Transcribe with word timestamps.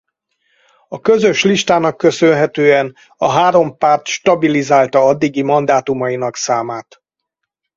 A 0.87 0.99
közös 1.01 1.43
listának 1.43 1.97
köszönhetően 1.97 2.95
a 3.17 3.29
három 3.29 3.77
párt 3.77 4.05
stabilizálta 4.05 5.05
addigi 5.05 5.41
mandátumainak 5.41 6.35
számát. 6.35 7.01